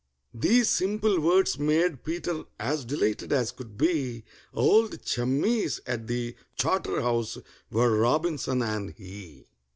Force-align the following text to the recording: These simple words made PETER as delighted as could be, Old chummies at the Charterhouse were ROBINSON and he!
These 0.33 0.67
simple 0.67 1.19
words 1.19 1.59
made 1.59 2.03
PETER 2.03 2.45
as 2.59 2.85
delighted 2.85 3.31
as 3.31 3.51
could 3.51 3.77
be, 3.77 4.23
Old 4.51 5.03
chummies 5.05 5.79
at 5.85 6.07
the 6.07 6.35
Charterhouse 6.57 7.37
were 7.69 7.99
ROBINSON 7.99 8.63
and 8.63 8.95
he! 8.97 9.45